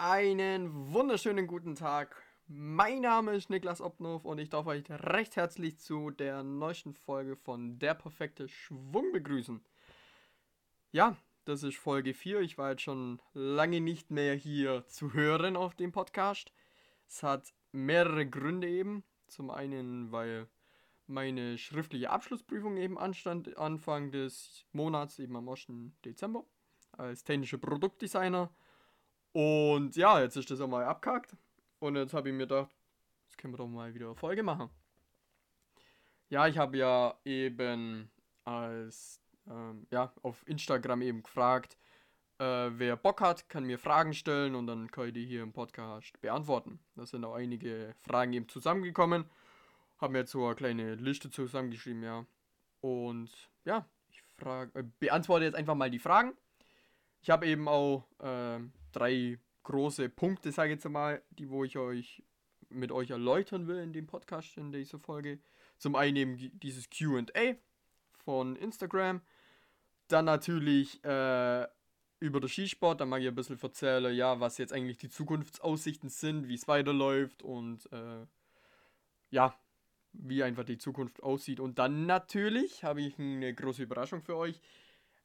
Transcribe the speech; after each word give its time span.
Einen 0.00 0.92
wunderschönen 0.92 1.48
guten 1.48 1.74
Tag. 1.74 2.22
Mein 2.46 3.00
Name 3.00 3.34
ist 3.34 3.50
Niklas 3.50 3.80
Obnow 3.80 4.24
und 4.24 4.38
ich 4.38 4.48
darf 4.48 4.68
euch 4.68 4.84
recht 4.88 5.34
herzlich 5.34 5.80
zu 5.80 6.10
der 6.10 6.44
neuesten 6.44 6.94
Folge 6.94 7.34
von 7.34 7.80
Der 7.80 7.94
perfekte 7.94 8.46
Schwung 8.46 9.10
begrüßen. 9.10 9.60
Ja, 10.92 11.16
das 11.46 11.64
ist 11.64 11.78
Folge 11.78 12.14
4. 12.14 12.42
Ich 12.42 12.56
war 12.58 12.70
jetzt 12.70 12.82
schon 12.82 13.20
lange 13.34 13.80
nicht 13.80 14.12
mehr 14.12 14.36
hier 14.36 14.86
zu 14.86 15.14
hören 15.14 15.56
auf 15.56 15.74
dem 15.74 15.90
Podcast. 15.90 16.52
Es 17.08 17.24
hat 17.24 17.52
mehrere 17.72 18.24
Gründe 18.24 18.68
eben. 18.68 19.02
Zum 19.26 19.50
einen, 19.50 20.12
weil 20.12 20.46
meine 21.08 21.58
schriftliche 21.58 22.10
Abschlussprüfung 22.10 22.76
eben 22.76 22.98
anstand 22.98 23.58
Anfang 23.58 24.12
des 24.12 24.64
Monats, 24.70 25.18
eben 25.18 25.34
am 25.34 25.48
1. 25.48 25.66
Dezember, 26.04 26.44
als 26.92 27.24
technischer 27.24 27.58
Produktdesigner. 27.58 28.52
Und 29.32 29.96
ja, 29.96 30.20
jetzt 30.20 30.36
ist 30.36 30.50
das 30.50 30.60
einmal 30.60 30.84
abkackt. 30.84 31.36
Und 31.80 31.96
jetzt 31.96 32.14
habe 32.14 32.28
ich 32.28 32.34
mir 32.34 32.46
gedacht, 32.46 32.70
jetzt 33.26 33.38
können 33.38 33.54
wir 33.54 33.58
doch 33.58 33.68
mal 33.68 33.94
wieder 33.94 34.06
eine 34.06 34.14
Folge 34.14 34.42
machen. 34.42 34.70
Ja, 36.28 36.46
ich 36.46 36.58
habe 36.58 36.76
ja 36.76 37.14
eben 37.24 38.10
als, 38.44 39.20
ähm, 39.48 39.86
ja, 39.90 40.12
auf 40.22 40.46
Instagram 40.46 41.02
eben 41.02 41.22
gefragt, 41.22 41.78
äh, 42.38 42.70
wer 42.72 42.96
Bock 42.96 43.20
hat, 43.20 43.48
kann 43.48 43.64
mir 43.64 43.78
Fragen 43.78 44.14
stellen 44.14 44.54
und 44.54 44.66
dann 44.66 44.90
kann 44.90 45.08
ich 45.08 45.14
die 45.14 45.26
hier 45.26 45.42
im 45.42 45.52
Podcast 45.52 46.20
beantworten. 46.20 46.78
Da 46.94 47.06
sind 47.06 47.24
auch 47.24 47.34
einige 47.34 47.94
Fragen 48.02 48.32
eben 48.32 48.48
zusammengekommen. 48.48 49.24
Haben 49.98 50.12
mir 50.12 50.20
jetzt 50.20 50.30
so 50.32 50.46
eine 50.46 50.54
kleine 50.54 50.94
Liste 50.94 51.30
zusammengeschrieben, 51.30 52.02
ja. 52.02 52.26
Und 52.80 53.30
ja, 53.64 53.86
ich 54.10 54.22
frage, 54.36 54.78
äh, 54.78 54.84
beantworte 55.00 55.44
jetzt 55.44 55.56
einfach 55.56 55.74
mal 55.74 55.90
die 55.90 55.98
Fragen. 55.98 56.36
Ich 57.22 57.30
habe 57.30 57.46
eben 57.46 57.66
auch 57.66 58.06
äh, 58.20 58.60
drei 58.92 59.38
große 59.64 60.08
Punkte, 60.08 60.52
sage 60.52 60.72
ich 60.72 60.76
jetzt 60.76 60.88
mal, 60.88 61.22
die 61.30 61.50
wo 61.50 61.64
ich 61.64 61.76
euch 61.76 62.22
mit 62.70 62.92
euch 62.92 63.10
erläutern 63.10 63.66
will 63.66 63.78
in 63.78 63.92
dem 63.92 64.06
Podcast, 64.06 64.56
in 64.56 64.72
dieser 64.72 64.98
Folge. 64.98 65.38
Zum 65.78 65.94
einen 65.94 66.16
eben 66.16 66.58
dieses 66.58 66.90
QA 66.90 67.54
von 68.24 68.56
Instagram. 68.56 69.22
Dann 70.08 70.24
natürlich 70.24 71.02
äh, 71.04 71.66
über 72.20 72.40
den 72.40 72.48
Skisport, 72.48 73.00
da 73.00 73.06
mag 73.06 73.20
ich 73.20 73.28
ein 73.28 73.34
bisschen 73.34 73.60
erzählen, 73.60 74.14
ja, 74.14 74.40
was 74.40 74.58
jetzt 74.58 74.72
eigentlich 74.72 74.98
die 74.98 75.08
Zukunftsaussichten 75.08 76.08
sind, 76.08 76.48
wie 76.48 76.54
es 76.54 76.66
weiterläuft 76.66 77.42
und 77.42 77.90
äh, 77.92 78.26
ja, 79.30 79.54
wie 80.12 80.42
einfach 80.42 80.64
die 80.64 80.78
Zukunft 80.78 81.22
aussieht. 81.22 81.60
Und 81.60 81.78
dann 81.78 82.06
natürlich 82.06 82.84
habe 82.84 83.02
ich 83.02 83.18
eine 83.18 83.54
große 83.54 83.82
Überraschung 83.82 84.22
für 84.22 84.36
euch, 84.36 84.60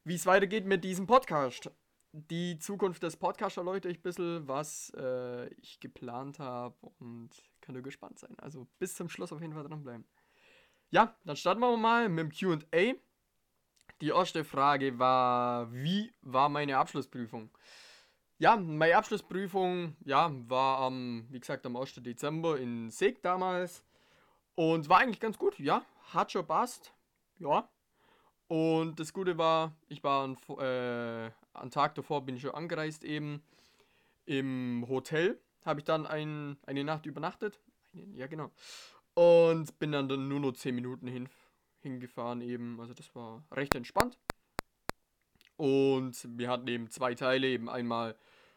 wie 0.04 0.16
es 0.16 0.26
weitergeht 0.26 0.66
mit 0.66 0.84
diesem 0.84 1.08
Podcast. 1.08 1.72
Die 2.16 2.60
Zukunft 2.60 3.02
des 3.02 3.18
Podcasts 3.18 3.58
erläutere 3.58 3.92
ich 3.92 3.98
ein 3.98 4.04
bisschen, 4.04 4.48
was 4.48 4.94
äh, 4.96 5.48
ich 5.56 5.80
geplant 5.80 6.38
habe 6.38 6.76
und 7.00 7.32
kann 7.60 7.74
nur 7.74 7.82
gespannt 7.82 8.20
sein. 8.20 8.38
Also 8.38 8.68
bis 8.78 8.94
zum 8.94 9.10
Schluss 9.10 9.34
auf 9.34 9.42
jeden 9.42 9.54
Fall 9.54 9.64
dranbleiben. 9.64 10.06
Ja, 10.92 11.16
dann 11.26 11.36
starten 11.36 11.62
wir 11.62 11.76
mal 11.76 12.08
mit 12.10 12.42
dem 12.42 12.60
QA. 12.60 12.94
Die 14.00 14.10
erste 14.10 14.44
Frage 14.44 15.00
war, 15.00 15.74
wie 15.74 16.14
war 16.22 16.50
meine 16.50 16.78
Abschlussprüfung? 16.78 17.50
Ja, 18.38 18.58
meine 18.58 18.96
Abschlussprüfung 18.96 19.96
ja, 20.06 20.32
war 20.48 20.82
am, 20.82 21.26
wie 21.32 21.40
gesagt, 21.40 21.66
am 21.66 21.76
1. 21.76 21.96
Dezember 21.96 22.60
in 22.60 22.92
Seeg 22.92 23.24
damals. 23.24 23.84
Und 24.54 24.88
war 24.88 25.00
eigentlich 25.00 25.20
ganz 25.20 25.40
gut, 25.40 25.58
ja. 25.58 25.84
Hat 26.14 26.32
schon 26.32 26.46
passt. 26.46 26.94
Ja. 27.40 27.68
Und 28.48 29.00
das 29.00 29.14
Gute 29.14 29.36
war, 29.40 29.76
ich 29.88 30.04
war 30.04 30.26
an, 30.26 30.38
äh, 30.60 31.32
am 31.54 31.72
Tag 31.72 31.96
davor 31.96 32.26
bin 32.26 32.36
ich 32.36 32.42
schon 32.42 32.52
angereist 32.52 33.04
eben 33.04 33.44
im 34.26 34.86
Hotel. 34.88 35.40
Habe 35.66 35.80
ich 35.80 35.86
dann 35.86 36.06
ein, 36.06 36.58
eine 36.66 36.84
Nacht 36.84 37.06
übernachtet. 37.06 37.60
Ja, 38.16 38.28
genau. 38.28 38.52
Und 39.14 39.78
bin 39.80 39.92
dann, 39.92 40.08
nur 40.08 40.40
noch 40.40 40.54
10 40.54 40.76
Minuten 40.76 41.08
hin, 41.08 41.30
hingefahren 41.82 42.42
eben. 42.42 42.80
Also 42.80 42.94
das 42.94 43.14
war 43.16 43.44
recht 43.52 43.76
entspannt. 43.76 44.18
Und 45.56 46.28
wir 46.38 46.50
hatten 46.50 46.68
eben 46.68 46.90
zwei 46.90 47.14
Teile, 47.14 47.48
eben 47.48 47.70
einmal 47.70 48.16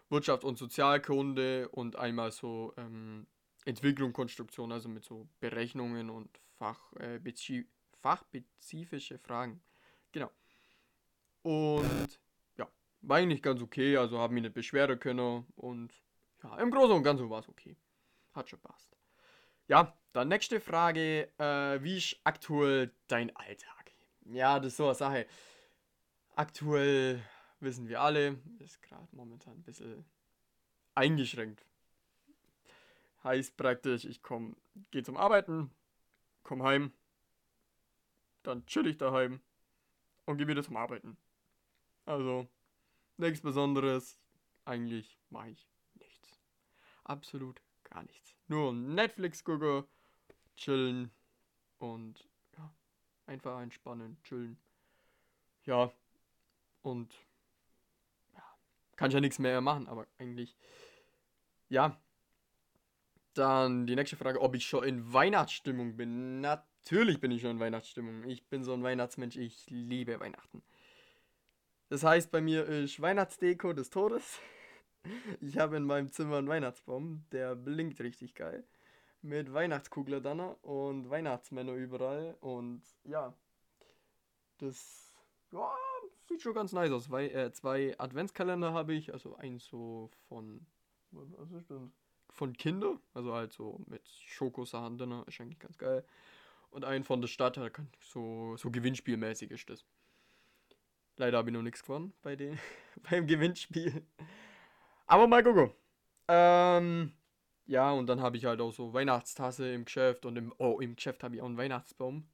Wirtschaft 0.08 0.44
und 0.44 0.56
Sozialkunde 0.56 1.68
und 1.68 1.96
einmal 1.96 2.32
so 2.32 2.72
ähm, 2.76 3.26
Entwicklung, 3.64 4.12
Konstruktion, 4.12 4.72
also 4.72 4.88
mit 4.88 5.04
so 5.04 5.28
Berechnungen 5.40 6.08
und 6.08 6.40
Fach, 6.58 6.92
äh, 6.94 7.20
fachspezifische 8.00 9.18
Fragen. 9.18 9.60
Genau. 10.12 10.30
Und 11.42 12.18
war 13.06 13.18
eigentlich 13.18 13.42
ganz 13.42 13.62
okay, 13.62 13.96
also 13.96 14.18
habe 14.18 14.34
mich 14.34 14.42
nicht 14.42 14.54
beschweren 14.54 14.98
können 14.98 15.46
und 15.56 15.92
ja, 16.42 16.58
im 16.58 16.70
Großen 16.70 16.94
und 16.94 17.02
Ganzen 17.02 17.30
war 17.30 17.40
es 17.40 17.48
okay. 17.48 17.76
Hat 18.32 18.50
schon 18.50 18.60
passt. 18.60 18.96
Ja, 19.68 19.96
dann 20.12 20.28
nächste 20.28 20.60
Frage, 20.60 21.30
äh, 21.38 21.82
wie 21.82 21.96
ist 21.96 22.20
aktuell 22.24 22.92
dein 23.06 23.34
Alltag? 23.36 23.92
Ja, 24.26 24.58
das 24.58 24.72
ist 24.72 24.76
so 24.76 24.86
eine 24.86 24.94
Sache. 24.94 25.26
Aktuell 26.34 27.22
wissen 27.60 27.88
wir 27.88 28.00
alle, 28.00 28.38
ist 28.58 28.82
gerade 28.82 29.08
momentan 29.12 29.54
ein 29.54 29.62
bisschen 29.62 30.04
eingeschränkt. 30.94 31.64
Heißt 33.24 33.56
praktisch, 33.56 34.04
ich 34.04 34.22
komme, 34.22 34.56
gehe 34.90 35.02
zum 35.02 35.16
Arbeiten, 35.16 35.70
komme 36.42 36.64
heim, 36.64 36.92
dann 38.42 38.66
chill 38.66 38.86
ich 38.86 38.98
daheim 38.98 39.40
und 40.26 40.38
gehe 40.38 40.46
wieder 40.46 40.62
zum 40.62 40.76
Arbeiten. 40.76 41.16
Also, 42.04 42.48
nichts 43.19 43.41
Besonderes. 43.41 44.19
Eigentlich 44.65 45.19
mache 45.31 45.50
ich 45.50 45.69
nichts. 45.94 46.41
Absolut 47.04 47.60
gar 47.84 48.03
nichts. 48.03 48.34
Nur 48.49 48.72
Netflix 48.72 49.44
gucken, 49.44 49.84
chillen 50.56 51.10
und 51.78 52.28
ja, 52.56 52.75
einfach 53.27 53.60
entspannen, 53.60 54.16
chillen. 54.22 54.59
Ja, 55.65 55.93
und 56.82 57.15
ja, 58.34 58.43
kann 58.97 59.10
ich 59.10 59.15
ja 59.15 59.21
nichts 59.21 59.38
mehr 59.38 59.60
machen, 59.60 59.88
aber 59.88 60.06
eigentlich, 60.19 60.56
ja, 61.69 62.00
dann 63.34 63.87
die 63.87 63.97
nächste 63.97 64.16
Frage, 64.16 64.41
ob 64.41 64.54
ich 64.54 64.66
schon 64.66 64.84
in 64.84 65.12
Weihnachtsstimmung 65.12 65.97
bin. 65.97 66.41
Natürlich 66.41 67.21
bin 67.21 67.31
ich 67.31 67.43
schon 67.43 67.53
in 67.53 67.60
Weihnachtsstimmung. 67.60 68.25
Ich 68.25 68.47
bin 68.47 68.65
so 68.65 68.72
ein 68.72 68.83
Weihnachtsmensch, 68.83 69.37
ich 69.37 69.69
liebe 69.69 70.19
Weihnachten. 70.21 70.62
Das 71.88 72.02
heißt, 72.02 72.30
bei 72.30 72.41
mir 72.41 72.64
ist 72.66 73.00
Weihnachtsdeko 73.00 73.72
des 73.72 73.91
Todes. 73.91 74.38
Ich 75.41 75.56
habe 75.58 75.76
in 75.76 75.84
meinem 75.84 76.10
Zimmer 76.10 76.38
einen 76.38 76.48
Weihnachtsbaum, 76.48 77.24
der 77.30 77.54
blinkt 77.54 78.00
richtig 78.00 78.34
geil. 78.34 78.64
Mit 79.22 79.52
Weihnachtskugler 79.52 80.20
dann 80.20 80.41
und 80.41 81.08
Weihnachtsmänner 81.10 81.74
überall. 81.74 82.36
Und 82.41 82.82
ja, 83.04 83.32
das 84.58 85.14
ja, 85.52 85.70
sieht 86.28 86.42
schon 86.42 86.54
ganz 86.54 86.72
nice 86.72 86.91
aus. 86.91 87.10
Weil, 87.10 87.30
äh, 87.30 87.52
zwei 87.52 87.94
Adventskalender 87.98 88.72
habe 88.72 88.94
ich, 88.94 89.12
also 89.12 89.36
eins 89.36 89.66
so 89.66 90.10
von. 90.28 90.66
Was 91.12 91.53
ist 91.53 91.70
das? 91.70 91.82
von 92.36 92.53
Kinder, 92.53 92.98
also 93.14 93.32
halt 93.32 93.53
so 93.53 93.80
mit 93.86 94.06
Schokosachen 94.26 94.98
drin, 94.98 95.24
ist 95.26 95.41
eigentlich 95.41 95.58
ganz 95.58 95.78
geil. 95.78 96.04
Und 96.70 96.84
einen 96.84 97.04
von 97.04 97.20
der 97.20 97.28
Stadt, 97.28 97.58
so, 98.00 98.56
so 98.56 98.70
gewinnspielmäßig 98.70 99.50
ist 99.50 99.70
das. 99.70 99.84
Leider 101.16 101.38
habe 101.38 101.50
ich 101.50 101.54
noch 101.54 101.62
nichts 101.62 101.82
gewonnen 101.82 102.12
bei 102.22 102.37
den, 102.37 102.59
beim 103.10 103.27
Gewinnspiel. 103.27 104.03
Aber 105.06 105.27
mal 105.27 105.43
gucken. 105.43 105.72
Ähm, 106.28 107.12
ja, 107.66 107.91
und 107.93 108.06
dann 108.06 108.21
habe 108.21 108.37
ich 108.37 108.44
halt 108.44 108.60
auch 108.60 108.72
so 108.72 108.93
Weihnachtstasse 108.93 109.72
im 109.72 109.84
Geschäft 109.84 110.27
und 110.27 110.37
im, 110.37 110.54
oh, 110.59 110.81
im 110.81 110.97
Geschäft 110.97 111.22
habe 111.22 111.37
ich 111.37 111.43
auch 111.43 111.47
einen 111.47 111.56
Weihnachtsbaum. 111.56 112.28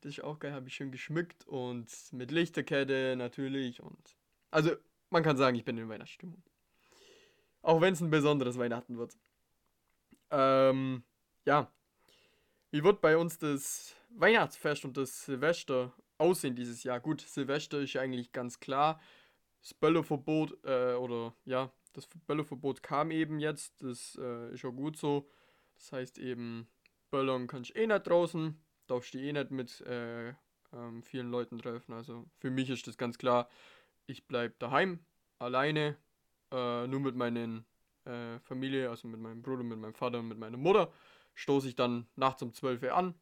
Das 0.00 0.12
ist 0.12 0.22
auch 0.22 0.38
geil, 0.38 0.52
habe 0.52 0.68
ich 0.68 0.74
schön 0.74 0.92
geschmückt 0.92 1.46
und 1.46 1.90
mit 2.12 2.30
Lichterkette 2.30 3.16
natürlich 3.16 3.82
und 3.82 4.16
also 4.50 4.70
man 5.10 5.22
kann 5.22 5.36
sagen, 5.36 5.56
ich 5.56 5.64
bin 5.64 5.76
in 5.76 5.88
Weihnachtsstimmung. 5.88 6.42
Auch 7.62 7.80
wenn 7.80 7.94
es 7.94 8.00
ein 8.00 8.10
besonderes 8.10 8.58
Weihnachten 8.58 8.98
wird. 8.98 9.16
Ähm, 10.30 11.02
ja. 11.44 11.70
Wie 12.70 12.84
wird 12.84 13.00
bei 13.00 13.16
uns 13.16 13.38
das 13.38 13.94
Weihnachtsfest 14.10 14.84
und 14.84 14.96
das 14.96 15.24
Silvester 15.24 15.92
aussehen 16.18 16.56
dieses 16.56 16.84
Jahr? 16.84 17.00
Gut, 17.00 17.20
Silvester 17.20 17.80
ist 17.80 17.94
ja 17.94 18.02
eigentlich 18.02 18.32
ganz 18.32 18.60
klar. 18.60 19.00
Das 19.60 19.74
Bölleverbot, 19.74 20.58
äh, 20.64 20.94
oder 20.94 21.34
ja, 21.44 21.72
das 21.92 22.06
Bölleverbot 22.26 22.82
kam 22.82 23.10
eben 23.10 23.40
jetzt. 23.40 23.82
Das 23.82 24.18
äh, 24.20 24.52
ist 24.52 24.62
ja 24.62 24.70
gut 24.70 24.96
so. 24.96 25.28
Das 25.76 25.92
heißt 25.92 26.18
eben, 26.18 26.68
Böllern 27.10 27.46
kannst 27.46 27.70
du 27.70 27.74
eh 27.78 27.86
nicht 27.86 28.06
draußen. 28.06 28.60
Darfst 28.86 29.14
du 29.14 29.18
eh 29.18 29.32
nicht 29.32 29.50
mit 29.50 29.80
äh, 29.82 30.34
ähm, 30.72 31.02
vielen 31.02 31.30
Leuten 31.30 31.58
treffen. 31.58 31.92
Also 31.92 32.26
für 32.38 32.50
mich 32.50 32.70
ist 32.70 32.86
das 32.86 32.96
ganz 32.96 33.18
klar. 33.18 33.48
Ich 34.06 34.26
bleib 34.26 34.58
daheim, 34.58 35.00
alleine, 35.38 35.96
äh, 36.50 36.86
nur 36.86 37.00
mit 37.00 37.14
meinen 37.14 37.66
äh, 38.04 38.38
Familie, 38.40 38.90
also 38.90 39.08
mit 39.08 39.20
meinem 39.20 39.42
Bruder, 39.42 39.62
mit 39.62 39.78
meinem 39.78 39.94
Vater 39.94 40.18
und 40.20 40.28
mit 40.28 40.38
meiner 40.38 40.56
Mutter, 40.56 40.92
stoße 41.34 41.68
ich 41.68 41.76
dann 41.76 42.06
nachts 42.16 42.42
um 42.42 42.52
12 42.52 42.82
Uhr 42.82 42.94
an 42.94 43.14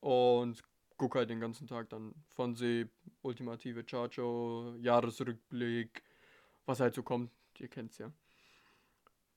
und 0.00 0.62
gucke 1.00 1.18
halt 1.18 1.30
den 1.30 1.40
ganzen 1.40 1.66
Tag 1.66 1.88
dann 1.88 2.14
Fernseh, 2.28 2.84
Ultimative 3.22 3.84
Charger, 3.86 4.76
Jahresrückblick, 4.80 6.02
was 6.66 6.78
halt 6.78 6.94
so 6.94 7.02
kommt, 7.02 7.32
ihr 7.58 7.68
kennt's 7.68 7.96
ja. 7.96 8.12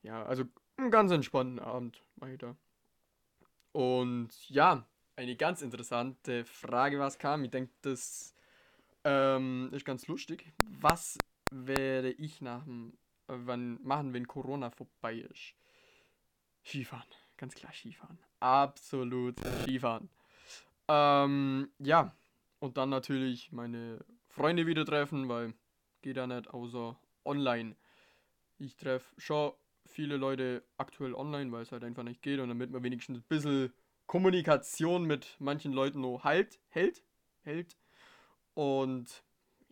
ja, 0.02 0.26
also 0.26 0.44
einen 0.76 0.92
ganz 0.92 1.14
entspannten 1.14 1.60
Abend 1.60 2.04
weiter. 2.18 2.58
Und 3.72 4.50
ja, 4.50 4.86
eine 5.16 5.38
ganz 5.38 5.62
interessante 5.62 6.44
Frage, 6.44 7.00
was 7.00 7.18
kam. 7.18 7.46
Ich 7.46 7.52
denke, 7.52 7.72
das 7.82 8.36
ähm, 9.06 9.70
ist 9.72 9.86
ganz 9.86 10.06
lustig. 10.08 10.52
Was 10.68 11.18
werde 11.50 12.12
ich 12.12 12.42
nach 12.42 12.66
dem, 12.66 12.98
äh, 13.30 13.36
wann 13.38 13.82
machen, 13.84 14.12
wenn 14.14 14.28
Corona 14.28 14.70
vorbei 14.70 15.16
ist? 15.16 15.54
Skifahren, 16.66 17.08
ganz 17.38 17.56
klar 17.56 17.72
Skifahren. 17.72 18.20
Absolut 18.42 19.40
Skifahren. 19.62 20.10
Ähm, 20.88 21.70
ja, 21.80 22.16
und 22.60 22.78
dann 22.78 22.90
natürlich 22.90 23.52
meine 23.52 24.04
Freunde 24.28 24.68
wieder 24.68 24.86
treffen, 24.86 25.30
weil 25.30 25.54
geht 26.02 26.18
ja 26.18 26.28
nicht 26.28 26.50
außer 26.50 27.00
online. 27.26 27.76
Ich 28.58 28.76
treffe 28.76 29.14
schon 29.18 29.54
viele 29.86 30.18
Leute 30.18 30.64
aktuell 30.78 31.14
online, 31.14 31.52
weil 31.52 31.64
es 31.64 31.72
halt 31.72 31.84
einfach 31.84 32.04
nicht 32.04 32.22
geht 32.22 32.40
und 32.40 32.50
damit 32.50 32.72
man 32.72 32.84
wenigstens 32.84 33.20
ein 33.20 33.26
bisschen 33.28 33.74
Kommunikation 34.06 35.06
mit 35.06 35.36
manchen 35.40 35.74
Leuten 35.74 36.02
noch 36.02 36.24
halt, 36.24 36.60
hält, 36.70 37.04
hält. 37.44 37.78
Und 38.54 39.24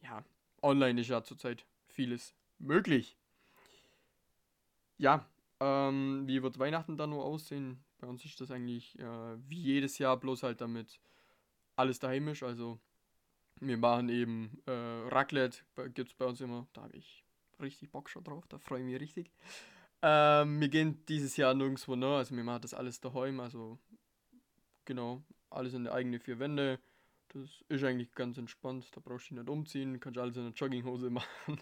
ja, 0.02 0.24
online 0.62 1.02
ist 1.02 1.10
ja 1.10 1.24
zurzeit 1.24 1.66
vieles 1.88 2.34
möglich. 2.60 3.18
Ja, 4.98 5.26
ähm, 5.60 6.24
wie 6.28 6.44
wird 6.44 6.60
Weihnachten 6.60 6.98
dann 6.98 7.10
nur 7.12 7.24
aussehen? 7.24 7.84
Bei 8.02 8.08
uns 8.08 8.26
ist 8.26 8.42
das 8.42 8.52
eigentlich 8.52 8.98
äh, 9.00 9.38
wie 9.48 9.62
jedes 9.62 10.00
Jahr, 10.00 10.18
bloß 10.18 10.44
halt 10.44 10.60
damit 10.60 11.00
alles 11.76 12.00
daheim 12.00 12.28
ist. 12.30 12.44
Also 12.44 12.80
wir 13.60 13.78
machen 13.78 14.10
eben 14.10 14.62
äh, 14.66 14.72
Raclette, 14.72 15.60
gibt 15.94 16.10
es 16.10 16.16
bei 16.16 16.26
uns 16.26 16.42
immer. 16.42 16.68
Da 16.74 16.82
habe 16.82 16.98
ich 16.98 17.24
richtig 17.60 17.92
Bock 17.92 18.10
schon 18.10 18.24
drauf, 18.24 18.48
da 18.48 18.58
freue 18.58 18.80
ich 18.80 18.86
mich 18.86 19.00
richtig. 19.00 19.32
Ähm, 20.02 20.60
wir 20.60 20.70
gehen 20.70 21.06
dieses 21.06 21.38
Jahr 21.38 21.54
nirgendwo 21.54 21.96
ne, 21.96 22.08
also 22.08 22.36
wir 22.36 22.44
machen 22.44 22.64
das 22.64 22.74
alles 22.74 23.00
daheim, 23.00 23.40
also 23.40 23.78
genau, 24.86 25.22
alles 25.52 25.76
in 25.76 25.84
der 25.84 25.94
eigenen 25.94 26.20
vier 26.20 26.40
Wände. 26.40 26.80
Das 27.30 27.64
ist 27.70 27.84
eigentlich 27.84 28.12
ganz 28.14 28.38
entspannt, 28.38 28.90
da 28.96 29.00
brauchst 29.00 29.30
du 29.30 29.36
dich 29.36 29.44
nicht 29.44 29.50
umziehen, 29.50 30.00
kannst 30.00 30.18
alles 30.20 30.38
in 30.38 30.44
der 30.44 30.54
Jogginghose 30.54 31.10
machen. 31.12 31.62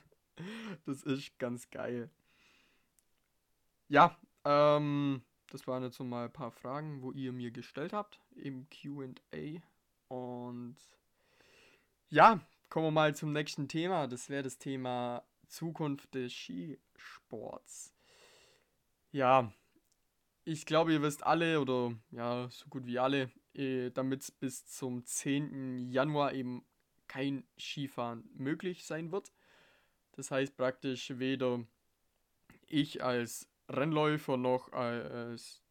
Das 0.85 1.03
ist 1.03 1.37
ganz 1.37 1.69
geil. 1.69 2.09
Ja, 3.89 4.17
ähm, 4.45 5.21
das 5.49 5.67
waren 5.67 5.83
jetzt 5.83 5.97
so 5.97 6.03
mal 6.03 6.25
ein 6.25 6.33
paar 6.33 6.51
Fragen, 6.51 7.01
wo 7.01 7.11
ihr 7.11 7.31
mir 7.31 7.51
gestellt 7.51 7.93
habt 7.93 8.19
im 8.35 8.67
QA. 8.69 9.61
Und 10.07 10.77
ja, 12.09 12.39
kommen 12.69 12.87
wir 12.87 12.91
mal 12.91 13.15
zum 13.15 13.33
nächsten 13.33 13.67
Thema. 13.67 14.07
Das 14.07 14.29
wäre 14.29 14.43
das 14.43 14.57
Thema 14.57 15.23
Zukunft 15.47 16.13
des 16.15 16.33
Skisports. 16.33 17.93
Ja, 19.11 19.51
ich 20.45 20.65
glaube, 20.65 20.93
ihr 20.93 21.01
wisst 21.01 21.23
alle 21.23 21.59
oder 21.59 21.93
ja, 22.11 22.47
so 22.51 22.67
gut 22.69 22.85
wie 22.85 22.99
alle, 22.99 23.31
äh, 23.53 23.89
damit 23.91 24.33
bis 24.39 24.65
zum 24.67 25.05
10. 25.05 25.91
Januar 25.91 26.33
eben 26.33 26.63
kein 27.07 27.43
Skifahren 27.57 28.29
möglich 28.35 28.85
sein 28.85 29.11
wird. 29.11 29.31
Das 30.13 30.31
heißt 30.31 30.55
praktisch 30.57 31.17
weder 31.17 31.63
ich 32.67 33.03
als 33.03 33.49
Rennläufer 33.69 34.37
noch 34.37 34.71
als 34.71 35.61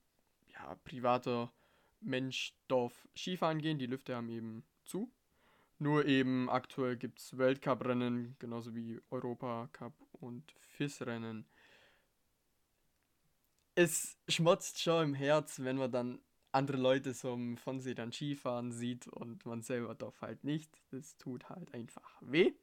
ja, 0.52 0.74
privater 0.84 1.52
Mensch 2.00 2.54
darf 2.68 3.08
Skifahren 3.16 3.60
gehen. 3.60 3.78
Die 3.78 3.86
Lüfte 3.86 4.16
haben 4.16 4.28
eben 4.28 4.64
zu. 4.84 5.10
Nur 5.78 6.06
eben 6.06 6.48
aktuell 6.50 6.96
gibt 6.96 7.20
es 7.20 7.38
Weltcup-Rennen, 7.38 8.36
genauso 8.38 8.74
wie 8.74 9.00
Europacup 9.10 9.94
und 10.12 10.54
FIS-Rennen 10.76 11.46
es 13.78 14.18
schmotzt 14.26 14.82
schon 14.82 15.04
im 15.04 15.14
Herz, 15.14 15.60
wenn 15.60 15.76
man 15.76 15.92
dann 15.92 16.18
andere 16.50 16.78
Leute 16.78 17.14
so 17.14 17.32
im 17.34 17.56
Fernsehen 17.56 17.94
dann 17.94 18.10
Skifahren 18.10 18.72
sieht 18.72 19.06
und 19.06 19.46
man 19.46 19.62
selber 19.62 19.94
darf 19.94 20.20
halt 20.20 20.42
nicht. 20.42 20.82
Das 20.90 21.16
tut 21.16 21.48
halt 21.48 21.72
einfach 21.72 22.16
weh. 22.20 22.54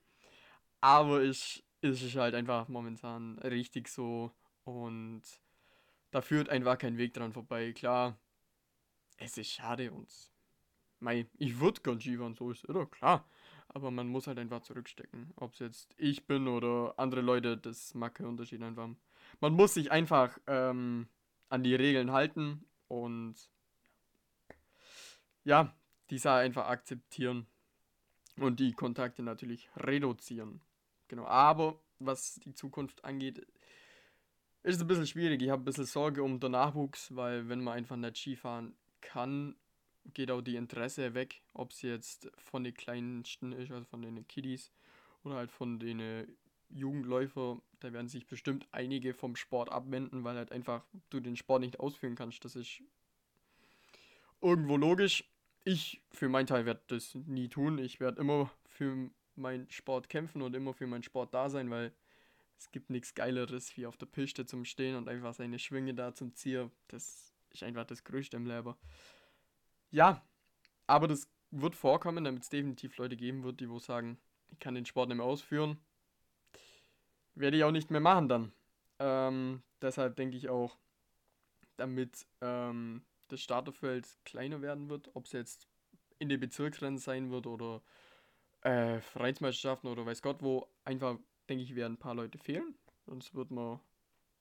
Aber 0.81 1.21
es 1.21 1.63
ist 1.79 2.15
halt 2.17 2.35
einfach 2.35 2.67
momentan 2.67 3.39
richtig 3.39 3.87
so 3.87 4.33
und 4.65 5.23
da 6.11 6.21
führt 6.21 6.49
einfach 6.49 6.77
kein 6.77 6.97
Weg 6.97 7.13
dran 7.13 7.33
vorbei. 7.33 7.71
Klar, 7.73 8.17
es 9.17 9.37
ist 9.37 9.51
schade 9.51 9.91
und 9.91 10.09
mei, 10.99 11.27
ich 11.37 11.59
würde 11.59 11.81
gern 11.81 11.99
Skifahren, 11.99 12.35
so 12.35 12.51
ist 12.51 12.67
oder? 12.67 12.85
Klar. 12.85 13.25
Aber 13.69 13.91
man 13.91 14.07
muss 14.07 14.27
halt 14.27 14.37
einfach 14.37 14.61
zurückstecken. 14.61 15.33
Ob 15.37 15.53
es 15.53 15.59
jetzt 15.59 15.95
ich 15.97 16.27
bin 16.27 16.47
oder 16.47 16.93
andere 16.97 17.21
Leute, 17.21 17.57
das 17.57 17.93
mag 17.93 18.15
keinen 18.15 18.27
Unterschied 18.27 18.61
einfach 18.61 18.89
man 19.39 19.53
muss 19.53 19.73
sich 19.73 19.91
einfach 19.91 20.37
ähm, 20.47 21.07
an 21.49 21.63
die 21.63 21.75
Regeln 21.75 22.11
halten 22.11 22.65
und 22.87 23.35
ja, 25.43 25.73
diese 26.09 26.31
einfach 26.31 26.67
akzeptieren 26.67 27.47
und 28.37 28.59
die 28.59 28.73
Kontakte 28.73 29.23
natürlich 29.23 29.69
reduzieren. 29.77 30.61
Genau, 31.07 31.25
aber 31.25 31.79
was 31.99 32.35
die 32.35 32.53
Zukunft 32.53 33.03
angeht, 33.03 33.45
ist 34.65 34.81
ein 34.81 34.87
bisschen 34.87 35.07
schwierig. 35.07 35.41
Ich 35.41 35.49
habe 35.49 35.61
ein 35.61 35.65
bisschen 35.65 35.85
Sorge 35.85 36.23
um 36.23 36.39
den 36.39 36.51
Nachwuchs, 36.51 37.15
weil 37.15 37.47
wenn 37.47 37.63
man 37.63 37.75
einfach 37.75 37.95
nicht 37.95 38.17
Skifahren 38.17 38.75
kann, 39.01 39.55
geht 40.13 40.31
auch 40.31 40.41
die 40.41 40.55
Interesse 40.55 41.13
weg, 41.13 41.41
ob 41.53 41.71
es 41.71 41.81
jetzt 41.81 42.31
von 42.37 42.63
den 42.63 42.73
Kleinsten 42.73 43.51
ist, 43.51 43.71
also 43.71 43.85
von 43.85 44.01
den 44.01 44.27
Kiddies 44.27 44.71
oder 45.23 45.35
halt 45.35 45.51
von 45.51 45.79
den 45.79 46.27
Jugendläufer, 46.69 47.59
da 47.79 47.93
werden 47.93 48.07
sich 48.07 48.27
bestimmt 48.27 48.67
einige 48.71 49.13
vom 49.13 49.35
Sport 49.35 49.71
abwenden, 49.71 50.23
weil 50.23 50.35
halt 50.35 50.51
einfach 50.51 50.83
du 51.09 51.19
den 51.19 51.35
Sport 51.35 51.61
nicht 51.61 51.79
ausführen 51.79 52.15
kannst. 52.15 52.43
Das 52.43 52.55
ist 52.55 52.81
irgendwo 54.41 54.77
logisch. 54.77 55.23
Ich 55.63 56.01
für 56.11 56.29
meinen 56.29 56.47
Teil 56.47 56.65
werde 56.65 56.81
das 56.87 57.15
nie 57.15 57.49
tun. 57.49 57.77
Ich 57.77 57.99
werde 57.99 58.21
immer 58.21 58.51
für 58.67 59.09
meinen 59.35 59.69
Sport 59.69 60.09
kämpfen 60.09 60.41
und 60.41 60.55
immer 60.55 60.73
für 60.73 60.87
meinen 60.87 61.03
Sport 61.03 61.33
da 61.33 61.49
sein, 61.49 61.69
weil 61.69 61.91
es 62.57 62.71
gibt 62.71 62.89
nichts 62.89 63.13
Geileres 63.13 63.75
wie 63.77 63.85
auf 63.85 63.97
der 63.97 64.05
Piste 64.05 64.45
zum 64.45 64.65
Stehen 64.65 64.95
und 64.95 65.09
einfach 65.09 65.33
seine 65.33 65.59
Schwinge 65.59 65.93
da 65.93 66.13
zum 66.13 66.33
Ziehen. 66.35 66.71
Das 66.87 67.33
ist 67.51 67.63
einfach 67.63 67.85
das 67.85 68.03
Größte 68.03 68.37
im 68.37 68.45
Leben. 68.45 68.75
Ja, 69.91 70.25
aber 70.87 71.07
das 71.07 71.29
wird 71.51 71.75
vorkommen, 71.75 72.23
damit 72.23 72.43
es 72.43 72.49
definitiv 72.49 72.97
Leute 72.97 73.15
geben 73.15 73.43
wird, 73.43 73.59
die 73.59 73.69
wo 73.69 73.79
sagen, 73.79 74.17
ich 74.49 74.59
kann 74.59 74.75
den 74.75 74.85
Sport 74.85 75.09
nicht 75.09 75.17
mehr 75.17 75.25
ausführen 75.25 75.77
werde 77.35 77.57
ich 77.57 77.63
auch 77.63 77.71
nicht 77.71 77.91
mehr 77.91 78.01
machen 78.01 78.27
dann. 78.27 78.51
Ähm, 78.99 79.61
deshalb 79.81 80.15
denke 80.15 80.37
ich 80.37 80.49
auch, 80.49 80.77
damit 81.77 82.25
ähm, 82.41 83.03
das 83.27 83.41
Starterfeld 83.41 84.07
kleiner 84.23 84.61
werden 84.61 84.89
wird, 84.89 85.09
ob 85.13 85.25
es 85.25 85.33
jetzt 85.33 85.67
in 86.17 86.29
den 86.29 86.39
Bezirksrennen 86.39 86.97
sein 86.97 87.29
wird 87.29 87.45
oder 87.45 87.81
äh, 88.61 88.99
Vereinsmeisterschaften 89.01 89.89
oder 89.89 90.05
weiß 90.05 90.21
Gott 90.21 90.41
wo, 90.41 90.67
einfach 90.85 91.17
denke 91.49 91.63
ich, 91.63 91.75
werden 91.75 91.93
ein 91.93 91.97
paar 91.97 92.15
Leute 92.15 92.37
fehlen. 92.37 92.75
Sonst 93.05 93.35
wird 93.35 93.51
man 93.51 93.79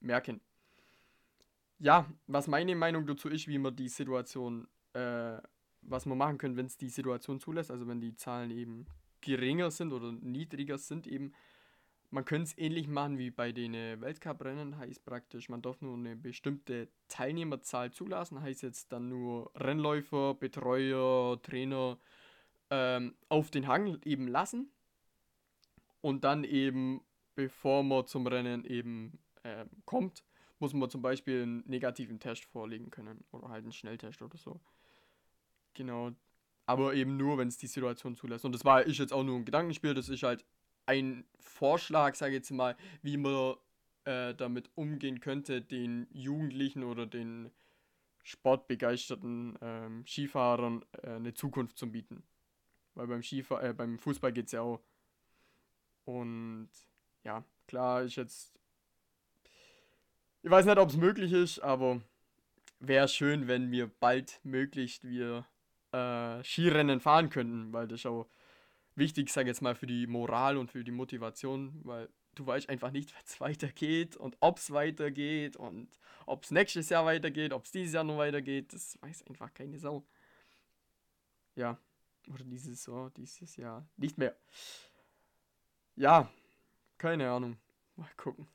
merken. 0.01 0.41
Ja, 1.79 2.07
was 2.27 2.47
meine 2.47 2.75
Meinung 2.75 3.07
dazu 3.07 3.29
ist, 3.29 3.49
wie 3.49 3.59
man 3.59 3.75
die 3.77 3.89
Situation, 3.89 4.69
äh, 4.93 5.39
was 5.83 6.07
man 6.07 6.19
machen 6.19 6.39
können, 6.39 6.57
wenn 6.57 6.67
es 6.67 6.77
die 6.77 6.89
Situation 6.89 7.41
zulässt, 7.41 7.71
also 7.71 7.87
wenn 7.87 8.01
die 8.01 8.15
Zahlen 8.15 8.51
eben 8.51 8.87
geringer 9.21 9.71
sind 9.71 9.93
oder 9.93 10.13
niedriger 10.13 10.79
sind 10.79 11.07
eben, 11.07 11.33
man 12.11 12.25
könnte 12.25 12.45
es 12.45 12.59
ähnlich 12.59 12.87
machen 12.87 13.19
wie 13.19 13.31
bei 13.31 13.51
den 13.51 13.75
äh, 13.75 14.01
Weltcuprennen, 14.01 14.79
heißt 14.79 15.05
praktisch, 15.05 15.49
man 15.49 15.63
darf 15.63 15.81
nur 15.83 15.97
eine 15.97 16.15
bestimmte 16.15 16.89
Teilnehmerzahl 17.09 17.91
zulassen, 17.91 18.41
heißt 18.41 18.63
jetzt 18.63 18.93
dann 18.93 19.09
nur 19.09 19.51
Rennläufer, 19.57 20.35
Betreuer, 20.35 21.43
Trainer 21.43 21.99
ähm, 22.71 23.17
auf 23.29 23.51
den 23.51 23.67
Hang 23.67 24.01
eben 24.05 24.29
lassen 24.29 24.71
und 26.05 26.23
dann 26.23 26.45
eben, 26.45 27.01
bevor 27.35 27.83
man 27.83 28.07
zum 28.07 28.27
Rennen 28.27 28.67
eben 28.67 29.19
äh, 29.43 29.65
kommt, 29.87 30.23
muss 30.59 30.75
man 30.75 30.91
zum 30.91 31.01
Beispiel 31.01 31.45
einen 31.45 31.65
negativen 31.67 32.21
Test 32.21 32.45
vorlegen 32.45 32.91
können 32.91 33.25
oder 33.33 33.49
halt 33.49 33.63
einen 33.63 33.73
Schnelltest 33.73 34.21
oder 34.21 34.37
so. 34.37 34.61
Genau. 35.73 36.11
Aber 36.67 36.93
eben 36.93 37.17
nur, 37.17 37.39
wenn 37.39 37.49
es 37.49 37.57
die 37.57 37.69
Situation 37.69 38.17
zulässt. 38.17 38.45
Und 38.45 38.53
das 38.53 38.67
war 38.67 38.87
ich 38.87 38.99
jetzt 38.99 39.15
auch 39.15 39.25
nur 39.25 39.37
ein 39.37 39.47
Gedankenspiel, 39.47 39.95
das 39.95 40.11
ist 40.11 40.23
halt 40.23 40.45
ein 40.85 41.25
Vorschlag, 41.39 42.17
sage 42.17 42.33
ich 42.33 42.41
jetzt 42.41 42.51
mal, 42.51 42.77
wie 43.01 43.17
man 43.17 43.55
äh, 44.05 44.35
damit 44.35 44.71
umgehen 44.75 45.21
könnte, 45.21 45.63
den 45.63 46.07
Jugendlichen 46.11 46.85
oder 46.85 47.07
den 47.07 47.51
sportbegeisterten 48.25 49.59
ähm, 49.63 50.05
Skifahrern 50.07 50.85
äh, 51.03 51.13
eine 51.13 51.33
Zukunft 51.33 51.79
zu 51.79 51.91
bieten. 51.91 52.25
Weil 52.95 53.07
beim 53.07 53.23
Skifahr 53.23 53.63
äh, 53.63 53.73
beim 53.73 53.99
Fußball 53.99 54.35
geht 54.35 54.47
es 54.47 54.53
ja 54.53 54.61
auch. 54.61 54.83
Und 56.05 56.69
ja, 57.25 57.45
klar 57.67 58.03
ist 58.03 58.17
jetzt. 58.17 58.53
Ich 60.43 60.51
weiß 60.51 60.67
nicht, 60.67 60.79
ob 60.79 60.91
es 60.91 60.97
möglich 60.97 61.33
ist, 61.33 61.61
aber 61.61 62.03
wäre 62.79 63.09
schön, 63.09 63.49
wenn 63.49 63.71
wir 63.71 63.87
bald 63.87 64.41
möglichst 64.45 65.05
wir 65.05 65.47
äh, 65.93 66.43
Skirennen 66.45 67.01
fahren 67.01 67.31
könnten, 67.31 67.73
weil 67.73 67.89
das 67.89 68.05
auch 68.05 68.29
wichtig, 68.95 69.29
ich 69.29 69.35
jetzt 69.37 69.63
mal, 69.63 69.75
für 69.75 69.87
die 69.87 70.07
Moral 70.07 70.57
und 70.57 70.71
für 70.71 70.85
die 70.85 70.91
Motivation, 70.91 71.81
weil 71.85 72.09
du 72.35 72.47
weißt 72.47 72.69
einfach 72.69 72.91
nicht, 72.91 73.15
es 73.25 73.41
weitergeht 73.41 74.17
und 74.17 74.37
ob 74.41 74.59
es 74.59 74.71
weitergeht 74.73 75.57
und 75.57 75.89
ob 76.27 76.45
es 76.45 76.51
nächstes 76.51 76.89
Jahr 76.89 77.05
weitergeht, 77.05 77.53
ob 77.53 77.65
es 77.65 77.71
dieses 77.71 77.95
Jahr 77.95 78.05
noch 78.05 78.19
weitergeht, 78.19 78.73
das 78.73 78.99
weiß 79.03 79.27
einfach 79.27 79.53
keine 79.55 79.79
Sau. 79.79 80.05
Ja, 81.57 81.79
oder 82.33 82.45
dieses 82.45 82.87
Jahr, 82.87 83.11
dieses 83.11 83.57
Jahr 83.57 83.87
nicht 83.97 84.19
mehr. 84.19 84.37
Ja, 85.97 86.29
keine 86.99 87.31
Ahnung. 87.31 87.57
Mal 87.97 88.11
gucken. 88.17 88.49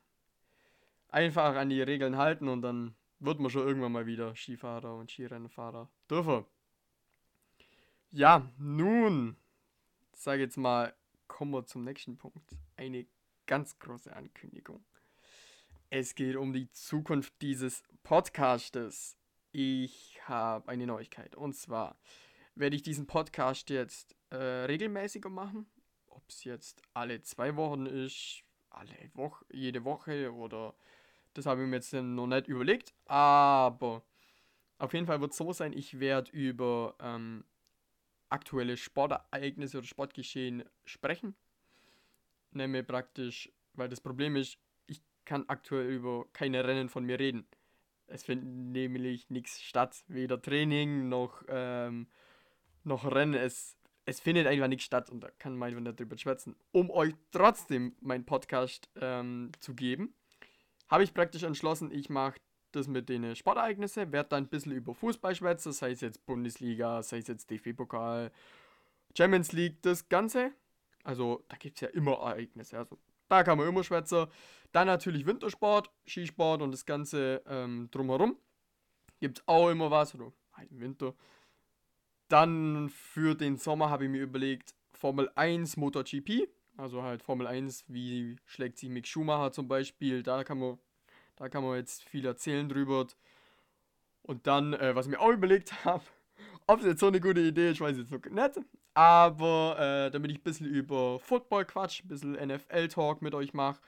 Einfach 1.09 1.55
an 1.55 1.69
die 1.69 1.81
Regeln 1.81 2.17
halten 2.17 2.47
und 2.49 2.61
dann 2.61 2.95
wird 3.19 3.39
man 3.39 3.49
schon 3.49 3.67
irgendwann 3.67 3.91
mal 3.91 4.05
wieder 4.05 4.35
Skifahrer 4.35 4.95
und 4.95 5.11
Skirennfahrer 5.11 5.89
dürfen. 6.09 6.45
Ja, 8.11 8.49
nun, 8.57 9.37
sage 10.13 10.41
jetzt 10.41 10.57
mal, 10.57 10.93
kommen 11.27 11.51
wir 11.51 11.65
zum 11.65 11.83
nächsten 11.83 12.17
Punkt. 12.17 12.57
Eine 12.75 13.05
ganz 13.45 13.79
große 13.79 14.13
Ankündigung. 14.15 14.83
Es 15.89 16.15
geht 16.15 16.35
um 16.35 16.53
die 16.53 16.69
Zukunft 16.71 17.33
dieses 17.41 17.83
Podcastes. 18.03 19.17
Ich 19.51 20.19
habe 20.27 20.69
eine 20.69 20.85
Neuigkeit. 20.85 21.35
Und 21.35 21.53
zwar 21.53 21.97
werde 22.55 22.75
ich 22.75 22.83
diesen 22.83 23.07
Podcast 23.07 23.69
jetzt 23.69 24.15
äh, 24.29 24.35
regelmäßiger 24.35 25.29
machen. 25.29 25.65
Ob 26.29 26.33
es 26.33 26.43
jetzt 26.43 26.83
alle 26.93 27.23
zwei 27.23 27.55
Wochen 27.55 27.87
ist, 27.87 28.43
alle 28.69 28.93
Woche, 29.15 29.43
jede 29.51 29.83
Woche 29.83 30.31
oder 30.31 30.75
das 31.33 31.47
habe 31.47 31.63
ich 31.63 31.67
mir 31.67 31.77
jetzt 31.77 31.91
noch 31.91 32.27
nicht 32.27 32.47
überlegt. 32.47 32.93
Aber 33.05 34.03
auf 34.77 34.93
jeden 34.93 35.07
Fall 35.07 35.21
wird 35.21 35.31
es 35.31 35.37
so 35.37 35.51
sein, 35.53 35.73
ich 35.73 35.99
werde 35.99 36.29
über 36.29 36.93
ähm, 36.99 37.45
aktuelle 38.29 38.77
Sportereignisse 38.77 39.79
oder 39.79 39.87
Sportgeschehen 39.87 40.63
sprechen. 40.85 41.35
Nehme 42.51 42.83
praktisch, 42.83 43.51
weil 43.73 43.89
das 43.89 43.99
Problem 43.99 44.35
ist, 44.35 44.59
ich 44.85 45.01
kann 45.25 45.45
aktuell 45.47 45.89
über 45.89 46.27
keine 46.31 46.63
Rennen 46.63 46.89
von 46.89 47.05
mir 47.05 47.17
reden. 47.17 47.47
Es 48.05 48.21
findet 48.21 48.47
nämlich 48.47 49.31
nichts 49.31 49.63
statt, 49.63 50.03
weder 50.07 50.39
Training 50.39 51.09
noch, 51.09 51.41
ähm, 51.47 52.05
noch 52.83 53.03
Rennen. 53.11 53.33
Es, 53.33 53.78
es 54.09 54.19
findet 54.19 54.47
einfach 54.47 54.67
nichts 54.67 54.85
statt 54.85 55.09
und 55.09 55.21
da 55.21 55.29
kann 55.37 55.55
man 55.55 55.67
einfach 55.69 55.81
nicht 55.81 55.99
drüber 55.99 56.17
schwätzen. 56.17 56.55
Um 56.71 56.89
euch 56.89 57.13
trotzdem 57.31 57.95
meinen 58.01 58.25
Podcast 58.25 58.89
ähm, 58.99 59.51
zu 59.59 59.75
geben, 59.75 60.13
habe 60.89 61.03
ich 61.03 61.13
praktisch 61.13 61.43
entschlossen, 61.43 61.91
ich 61.91 62.09
mache 62.09 62.39
das 62.71 62.87
mit 62.87 63.07
den 63.07 63.35
Sportereignissen, 63.35 64.11
werde 64.11 64.29
dann 64.29 64.45
ein 64.45 64.49
bisschen 64.49 64.71
über 64.71 64.95
Fußball 64.95 65.35
schwätzen, 65.35 65.71
sei 65.73 65.91
es 65.91 66.01
jetzt 66.01 66.25
Bundesliga, 66.25 67.03
sei 67.03 67.19
es 67.19 67.27
jetzt 67.27 67.49
DFB-Pokal, 67.51 68.31
Champions 69.15 69.51
League, 69.51 69.81
das 69.83 70.09
Ganze. 70.09 70.51
Also 71.03 71.43
da 71.47 71.57
gibt 71.57 71.77
es 71.77 71.81
ja 71.81 71.87
immer 71.89 72.13
Ereignisse, 72.13 72.77
also 72.77 72.97
da 73.27 73.43
kann 73.43 73.57
man 73.57 73.67
immer 73.67 73.83
schwätzen. 73.83 74.25
Dann 74.71 74.87
natürlich 74.87 75.25
Wintersport, 75.25 75.91
Skisport 76.07 76.61
und 76.61 76.71
das 76.71 76.85
Ganze 76.85 77.43
ähm, 77.47 77.89
drumherum. 77.91 78.37
Gibt 79.19 79.39
es 79.39 79.47
auch 79.47 79.69
immer 79.69 79.91
was, 79.91 80.15
oder 80.15 80.31
halt 80.53 80.71
im 80.71 80.79
Winter. 80.79 81.13
Dann 82.29 82.89
für 82.89 83.35
den 83.35 83.57
Sommer 83.57 83.89
habe 83.89 84.05
ich 84.05 84.09
mir 84.09 84.21
überlegt, 84.21 84.73
Formel 84.93 85.29
1 85.35 85.77
MotoGP. 85.77 86.47
Also 86.77 87.03
halt 87.03 87.21
Formel 87.21 87.45
1, 87.47 87.85
wie 87.89 88.37
schlägt 88.45 88.77
sich 88.77 88.89
Mick 88.89 89.05
Schumacher 89.05 89.51
zum 89.51 89.67
Beispiel. 89.67 90.23
Da 90.23 90.43
kann 90.45 90.59
man 90.59 90.79
da 91.39 91.47
kann 91.47 91.63
man 91.63 91.77
jetzt 91.77 92.03
viel 92.03 92.25
erzählen 92.25 92.67
drüber. 92.67 93.07
Und 94.23 94.45
dann, 94.45 94.73
äh, 94.73 94.93
was 94.93 95.07
ich 95.07 95.11
mir 95.11 95.21
auch 95.21 95.31
überlegt 95.31 95.73
habe, 95.85 96.03
ob 96.67 96.81
es 96.81 96.85
jetzt 96.85 96.99
so 96.99 97.07
eine 97.07 97.19
gute 97.19 97.39
Idee 97.39 97.71
ist, 97.71 97.81
weiß 97.81 97.97
ich 97.97 98.09
jetzt 98.09 98.11
noch 98.11 98.31
nicht. 98.31 98.59
Aber 98.93 99.77
äh, 99.79 100.11
damit 100.11 100.31
ich 100.31 100.39
ein 100.39 100.43
bisschen 100.43 100.67
über 100.67 101.19
Football 101.19 101.65
quatsch, 101.65 102.03
ein 102.03 102.09
bisschen 102.09 102.33
NFL-Talk 102.33 103.21
mit 103.21 103.33
euch 103.33 103.53
mache. 103.53 103.79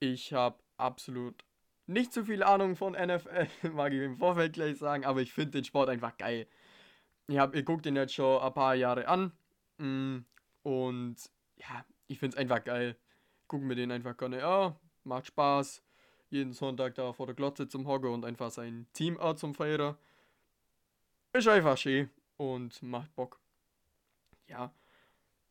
Ich 0.00 0.32
habe 0.32 0.58
absolut 0.78 1.44
nicht 1.86 2.12
so 2.12 2.24
viel 2.24 2.42
Ahnung 2.42 2.74
von 2.74 2.94
NFL, 2.94 3.48
mag 3.74 3.92
ich 3.92 4.00
im 4.00 4.16
Vorfeld 4.16 4.54
gleich 4.54 4.78
sagen, 4.78 5.04
aber 5.04 5.20
ich 5.20 5.32
finde 5.32 5.52
den 5.52 5.64
Sport 5.64 5.90
einfach 5.90 6.16
geil. 6.16 6.46
Ich 7.28 7.38
habe 7.38 7.56
ihr 7.56 7.62
guckt 7.62 7.84
den 7.84 7.96
jetzt 7.96 8.14
schon 8.14 8.40
ein 8.40 8.54
paar 8.54 8.74
Jahre 8.74 9.06
an. 9.08 9.32
Mm, 9.78 10.18
und 10.62 11.16
ja, 11.56 11.84
ich 12.08 12.18
finde 12.18 12.36
es 12.36 12.40
einfach 12.40 12.62
geil. 12.64 12.96
Gucken 13.48 13.68
mir 13.68 13.74
den 13.74 13.90
einfach 13.90 14.16
gerne. 14.16 14.38
Ja, 14.38 14.76
macht 15.04 15.26
Spaß 15.26 15.82
jeden 16.32 16.52
Sonntag 16.52 16.94
da 16.94 17.12
vor 17.12 17.26
der 17.26 17.34
Glotze 17.34 17.68
zum 17.68 17.86
Hocken 17.86 18.10
und 18.10 18.24
einfach 18.24 18.50
sein 18.50 18.86
Team 18.94 19.18
auch 19.18 19.34
zum 19.34 19.54
Feiern. 19.54 19.96
Ist 21.34 21.46
einfach 21.46 21.76
schön 21.76 22.10
und 22.38 22.82
macht 22.82 23.14
Bock. 23.14 23.38
Ja, 24.48 24.72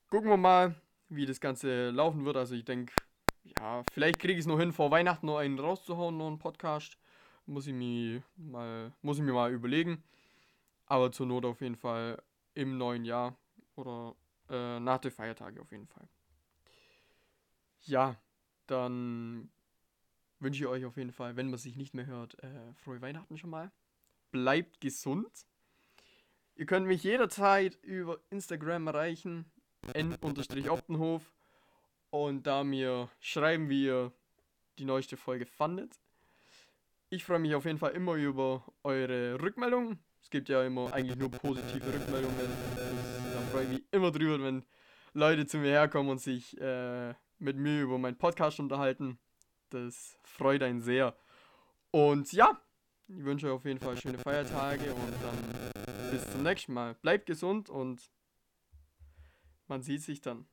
gucken 0.10 0.30
wir 0.30 0.38
mal, 0.38 0.76
wie 1.10 1.26
das 1.26 1.40
Ganze 1.40 1.92
laufen 1.92 2.26
wird. 2.26 2.36
Also 2.36 2.56
ich 2.56 2.66
denke, 2.66 2.94
ja, 3.60 3.84
vielleicht 3.94 4.20
kriege 4.20 4.34
ich 4.34 4.40
es 4.40 4.46
noch 4.48 4.60
hin, 4.60 4.72
vor 4.72 4.92
Weihnachten 4.92 5.28
noch 5.28 5.38
einen 5.38 5.60
rauszuhauen, 5.60 6.18
noch 6.18 6.28
einen 6.28 6.40
Podcast. 6.40 6.98
Muss 7.46 7.68
ich, 7.68 7.74
mir 7.74 8.24
mal, 8.36 8.92
muss 9.02 9.18
ich 9.18 9.24
mir 9.24 9.34
mal 9.34 9.52
überlegen. 9.52 10.04
Aber 10.92 11.10
zur 11.10 11.26
Not 11.26 11.46
auf 11.46 11.62
jeden 11.62 11.78
Fall 11.78 12.22
im 12.54 12.78
neuen 12.78 13.06
Jahr 13.06 13.38
oder 13.78 14.14
äh, 14.50 14.78
nach 14.78 14.98
den 14.98 15.10
Feiertagen 15.10 15.58
auf 15.62 15.72
jeden 15.72 15.88
Fall. 15.88 16.06
Ja, 17.84 18.18
dann 18.68 19.50
wünsche 20.40 20.64
ich 20.64 20.68
euch 20.68 20.84
auf 20.84 20.98
jeden 20.98 21.14
Fall, 21.14 21.38
wenn 21.38 21.50
man 21.50 21.60
sich 21.60 21.78
nicht 21.78 21.94
mehr 21.94 22.08
hört, 22.08 22.38
äh, 22.44 22.74
frohe 22.74 23.00
Weihnachten 23.00 23.38
schon 23.38 23.52
mal. 23.52 23.72
Bleibt 24.32 24.82
gesund. 24.82 25.32
Ihr 26.56 26.66
könnt 26.66 26.88
mich 26.88 27.04
jederzeit 27.04 27.82
über 27.84 28.20
Instagram 28.30 28.88
erreichen, 28.88 29.50
n-optenhof 29.94 31.32
und 32.10 32.46
da 32.46 32.66
mir 32.66 33.10
schreiben, 33.22 33.70
wie 33.70 33.86
ihr 33.86 34.12
die 34.78 34.84
neueste 34.84 35.16
Folge 35.16 35.46
fandet. 35.46 36.02
Ich 37.10 37.24
freue 37.24 37.40
mich 37.40 37.56
auf 37.56 37.64
jeden 37.64 37.78
Fall 37.78 37.92
immer 37.92 38.16
über 38.16 38.66
eure 38.84 39.42
Rückmeldungen. 39.42 39.98
Es 40.22 40.30
gibt 40.30 40.50
ja 40.50 40.64
immer 40.64 40.94
eigentlich 40.94 41.18
nur 41.18 41.32
positive 41.32 41.86
Rückmeldungen. 41.94 42.50
Da 42.76 43.42
freue 43.52 43.64
ich 43.64 43.70
mich 43.70 43.84
immer 43.92 44.12
drüber, 44.12 44.44
wenn 44.44 44.64
Leute 45.14 45.46
zu 45.46 45.58
mir 45.58 45.72
herkommen 45.72 46.12
und 46.12 46.22
sich 46.22 46.60
äh, 46.60 47.14
mit 47.40 47.58
mir 47.58 47.82
über 47.82 47.98
meinen 47.98 48.18
Podcast 48.18 48.60
unterhalten. 48.60 49.20
Das 49.70 50.18
freut 50.24 50.64
einen 50.64 50.82
sehr. 50.82 51.16
Und 51.92 52.32
ja, 52.32 52.62
ich 53.08 53.24
wünsche 53.24 53.48
euch 53.48 53.54
auf 53.54 53.66
jeden 53.66 53.80
Fall 53.80 53.98
schöne 53.98 54.18
Feiertage 54.18 54.94
und 54.94 55.14
dann 55.22 56.12
bis 56.12 56.30
zum 56.32 56.44
nächsten 56.44 56.74
Mal. 56.74 56.96
Bleibt 56.96 57.26
gesund 57.26 57.70
und 57.70 58.12
man 59.68 59.82
sieht 59.82 60.02
sich 60.02 60.22
dann. 60.22 60.46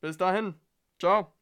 Bis 0.00 0.16
dahin. 0.16 0.54
Ciao. 0.98 1.34